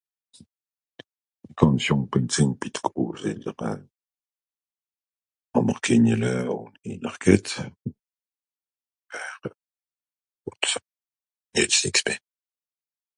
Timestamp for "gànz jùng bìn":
1.57-2.25